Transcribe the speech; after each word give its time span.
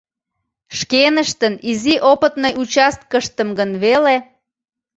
Шкеныштын 0.77 1.53
изи 1.71 1.95
опытный 2.11 2.53
участкыштым 2.61 3.49
гын 3.59 3.71
веле. 3.83 4.15